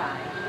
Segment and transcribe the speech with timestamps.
[0.00, 0.39] by.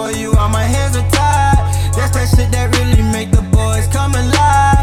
[0.00, 0.32] For you.
[0.36, 1.58] All my hands are tied.
[1.94, 4.79] That's that shit that really make the boys come alive.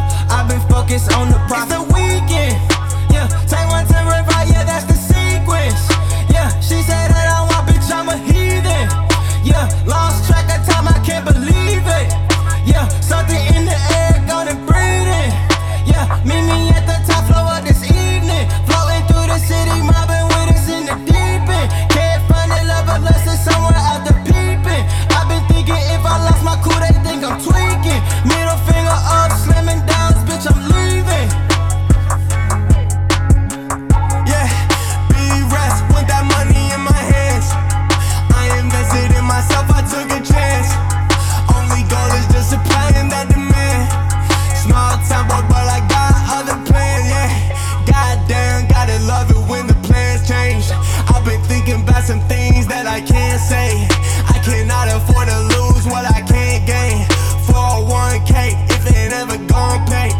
[52.07, 53.83] some things that I can't say.
[54.31, 57.03] I cannot afford to lose what I can't gain.
[57.51, 60.15] 401k, if it ever gon' pay.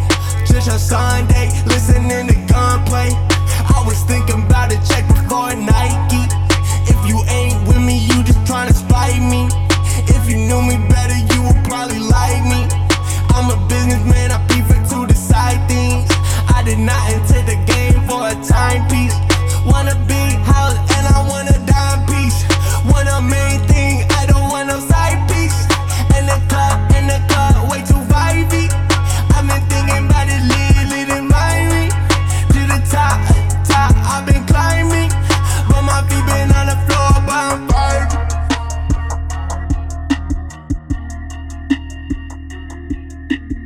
[0.45, 1.47] Just a Sunday.
[43.29, 43.39] you